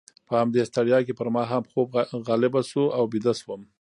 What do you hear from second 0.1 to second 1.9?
په همدې ستړیا کې پر ما هم خوب